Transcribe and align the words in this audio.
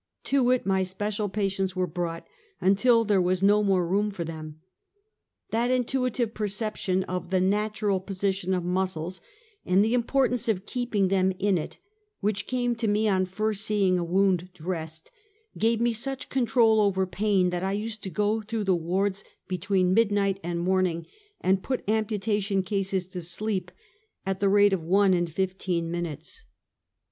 To 0.23 0.49
it 0.49 0.65
my 0.65 0.81
special 0.81 1.29
patients 1.29 1.75
were 1.75 1.85
brought, 1.85 2.25
until 2.59 3.03
there 3.05 3.21
was 3.21 3.43
no 3.43 3.61
more 3.61 3.87
room 3.87 4.09
for 4.09 4.23
them. 4.23 4.59
That 5.51 5.69
intuitive 5.69 6.33
perception 6.33 7.03
of 7.03 7.29
the 7.29 7.39
natural 7.39 7.99
position 7.99 8.55
of 8.55 8.63
muscles, 8.65 9.21
and 9.63 9.85
the 9.85 9.93
importance 9.93 10.47
of 10.47 10.65
keeping 10.65 11.09
them 11.09 11.31
in 11.37 11.55
it, 11.55 11.77
which 12.19 12.47
came 12.47 12.73
to 12.77 12.87
me 12.87 13.07
on 13.07 13.25
first 13.25 13.61
seeing 13.61 13.99
a 13.99 14.03
wound 14.03 14.49
dressed, 14.55 15.11
gave 15.55 15.79
me 15.79 15.93
such 15.93 16.29
control 16.29 16.81
over 16.81 17.05
pain 17.05 17.51
that 17.51 17.63
I 17.63 17.73
used 17.73 18.01
to 18.01 18.09
go 18.09 18.41
through 18.41 18.63
the 18.63 18.75
wards 18.75 19.23
between 19.47 19.93
midnight 19.93 20.39
and 20.41 20.59
morning 20.59 21.05
and 21.41 21.61
put 21.61 21.85
ampu 21.85 22.17
tation 22.19 22.65
cases 22.65 23.05
to 23.09 23.21
sleep 23.21 23.69
at 24.25 24.39
the 24.39 24.49
rate 24.49 24.73
of 24.73 24.81
one 24.81 25.13
in 25.13 25.27
fifteen 25.27 25.91
min 25.91 26.05
utes. 26.05 26.43